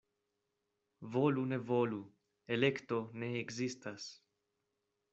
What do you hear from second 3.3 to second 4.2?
ekzistas.